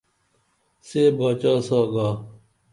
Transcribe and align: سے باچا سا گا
سے 0.87 1.01
باچا 1.17 1.53
سا 1.67 1.79
گا 1.93 2.07